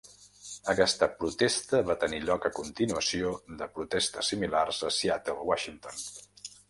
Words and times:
Aquesta 0.71 1.09
protesta 1.23 1.81
va 1.89 1.97
tenir 2.03 2.21
lloc 2.29 2.47
a 2.49 2.51
continuació 2.61 3.35
de 3.61 3.67
protestes 3.79 4.33
similars 4.35 4.81
a 4.89 4.93
Seattle 4.97 5.49
Washington. 5.51 6.03